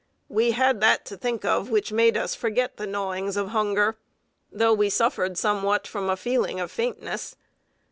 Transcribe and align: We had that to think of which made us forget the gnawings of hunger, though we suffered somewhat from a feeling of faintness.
We 0.29 0.53
had 0.53 0.81
that 0.81 1.05
to 1.05 1.15
think 1.15 1.45
of 1.45 1.69
which 1.69 1.91
made 1.91 2.17
us 2.17 2.33
forget 2.33 2.77
the 2.77 2.87
gnawings 2.87 3.37
of 3.37 3.49
hunger, 3.49 3.97
though 4.51 4.73
we 4.73 4.89
suffered 4.89 5.37
somewhat 5.37 5.85
from 5.85 6.09
a 6.09 6.17
feeling 6.17 6.59
of 6.59 6.71
faintness. 6.71 7.35